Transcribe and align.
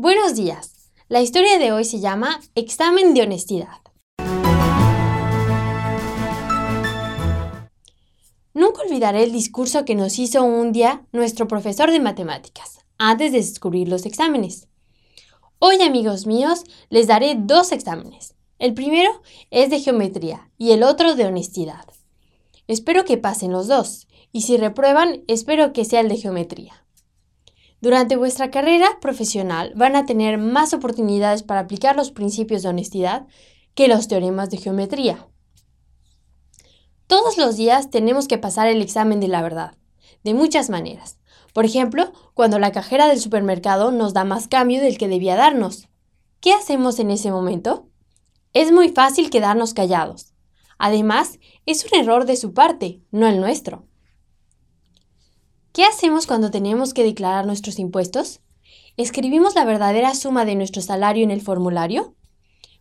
Buenos 0.00 0.36
días. 0.36 0.92
La 1.08 1.22
historia 1.22 1.58
de 1.58 1.72
hoy 1.72 1.84
se 1.84 1.98
llama 1.98 2.40
Examen 2.54 3.14
de 3.14 3.22
Honestidad. 3.22 3.80
Nunca 8.54 8.82
olvidaré 8.82 9.24
el 9.24 9.32
discurso 9.32 9.84
que 9.84 9.96
nos 9.96 10.20
hizo 10.20 10.44
un 10.44 10.70
día 10.70 11.04
nuestro 11.10 11.48
profesor 11.48 11.90
de 11.90 11.98
matemáticas, 11.98 12.78
antes 12.96 13.32
de 13.32 13.38
descubrir 13.38 13.88
los 13.88 14.06
exámenes. 14.06 14.68
Hoy, 15.58 15.82
amigos 15.82 16.26
míos, 16.26 16.62
les 16.90 17.08
daré 17.08 17.34
dos 17.36 17.72
exámenes. 17.72 18.36
El 18.60 18.74
primero 18.74 19.10
es 19.50 19.68
de 19.68 19.80
geometría 19.80 20.48
y 20.56 20.70
el 20.70 20.84
otro 20.84 21.16
de 21.16 21.26
honestidad. 21.26 21.86
Espero 22.68 23.04
que 23.04 23.18
pasen 23.18 23.50
los 23.50 23.66
dos, 23.66 24.06
y 24.30 24.42
si 24.42 24.58
reprueban, 24.58 25.24
espero 25.26 25.72
que 25.72 25.84
sea 25.84 25.98
el 25.98 26.08
de 26.08 26.18
geometría. 26.18 26.84
Durante 27.80 28.16
vuestra 28.16 28.50
carrera 28.50 28.98
profesional 29.00 29.72
van 29.76 29.94
a 29.94 30.04
tener 30.04 30.38
más 30.38 30.74
oportunidades 30.74 31.44
para 31.44 31.60
aplicar 31.60 31.94
los 31.94 32.10
principios 32.10 32.62
de 32.62 32.70
honestidad 32.70 33.26
que 33.74 33.86
los 33.86 34.08
teoremas 34.08 34.50
de 34.50 34.56
geometría. 34.56 35.28
Todos 37.06 37.38
los 37.38 37.56
días 37.56 37.90
tenemos 37.90 38.26
que 38.26 38.36
pasar 38.36 38.66
el 38.66 38.82
examen 38.82 39.20
de 39.20 39.28
la 39.28 39.42
verdad, 39.42 39.76
de 40.24 40.34
muchas 40.34 40.70
maneras. 40.70 41.18
Por 41.54 41.64
ejemplo, 41.64 42.12
cuando 42.34 42.58
la 42.58 42.72
cajera 42.72 43.06
del 43.06 43.20
supermercado 43.20 43.92
nos 43.92 44.12
da 44.12 44.24
más 44.24 44.48
cambio 44.48 44.80
del 44.80 44.98
que 44.98 45.08
debía 45.08 45.36
darnos. 45.36 45.88
¿Qué 46.40 46.52
hacemos 46.52 46.98
en 46.98 47.10
ese 47.10 47.30
momento? 47.30 47.88
Es 48.52 48.72
muy 48.72 48.88
fácil 48.88 49.30
quedarnos 49.30 49.72
callados. 49.72 50.34
Además, 50.78 51.38
es 51.64 51.84
un 51.84 51.98
error 51.98 52.26
de 52.26 52.36
su 52.36 52.54
parte, 52.54 53.00
no 53.10 53.26
el 53.26 53.40
nuestro. 53.40 53.86
¿Qué 55.78 55.84
hacemos 55.84 56.26
cuando 56.26 56.50
tenemos 56.50 56.92
que 56.92 57.04
declarar 57.04 57.46
nuestros 57.46 57.78
impuestos? 57.78 58.40
¿Escribimos 58.96 59.54
la 59.54 59.64
verdadera 59.64 60.12
suma 60.16 60.44
de 60.44 60.56
nuestro 60.56 60.82
salario 60.82 61.22
en 61.22 61.30
el 61.30 61.40
formulario? 61.40 62.16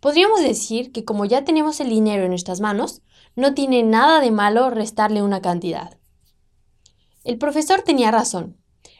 Podríamos 0.00 0.40
decir 0.40 0.90
que 0.90 1.04
como 1.04 1.26
ya 1.26 1.44
tenemos 1.44 1.80
el 1.80 1.90
dinero 1.90 2.22
en 2.22 2.30
nuestras 2.30 2.60
manos, 2.60 3.02
no 3.36 3.52
tiene 3.52 3.82
nada 3.82 4.22
de 4.22 4.30
malo 4.30 4.70
restarle 4.70 5.20
una 5.20 5.42
cantidad. 5.42 5.98
El 7.24 7.36
profesor 7.36 7.82
tenía 7.82 8.10
razón. 8.10 8.56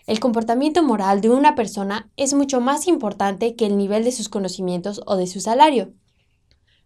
El 0.06 0.20
comportamiento 0.20 0.82
moral 0.82 1.22
de 1.22 1.30
una 1.30 1.54
persona 1.54 2.12
es 2.18 2.34
mucho 2.34 2.60
más 2.60 2.88
importante 2.88 3.56
que 3.56 3.64
el 3.64 3.78
nivel 3.78 4.04
de 4.04 4.12
sus 4.12 4.28
conocimientos 4.28 5.00
o 5.06 5.16
de 5.16 5.26
su 5.26 5.40
salario. 5.40 5.94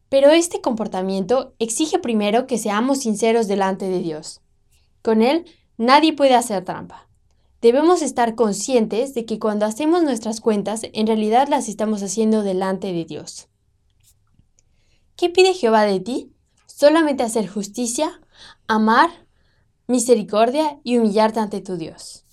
Pero 0.08 0.30
este 0.30 0.60
comportamiento 0.60 1.56
exige 1.58 1.98
primero 1.98 2.46
que 2.46 2.58
seamos 2.58 3.00
sinceros 3.00 3.48
delante 3.48 3.88
de 3.88 3.98
Dios. 3.98 4.40
Con 5.02 5.20
Él 5.20 5.46
Nadie 5.82 6.12
puede 6.12 6.36
hacer 6.36 6.64
trampa. 6.64 7.08
Debemos 7.60 8.02
estar 8.02 8.36
conscientes 8.36 9.14
de 9.14 9.24
que 9.24 9.40
cuando 9.40 9.66
hacemos 9.66 10.04
nuestras 10.04 10.40
cuentas, 10.40 10.82
en 10.92 11.08
realidad 11.08 11.48
las 11.48 11.68
estamos 11.68 12.04
haciendo 12.04 12.44
delante 12.44 12.92
de 12.92 13.04
Dios. 13.04 13.48
¿Qué 15.16 15.28
pide 15.28 15.54
Jehová 15.54 15.82
de 15.82 15.98
ti? 15.98 16.30
Solamente 16.66 17.24
hacer 17.24 17.48
justicia, 17.48 18.20
amar, 18.68 19.10
misericordia 19.88 20.78
y 20.84 20.98
humillarte 20.98 21.40
ante 21.40 21.60
tu 21.60 21.76
Dios. 21.76 22.26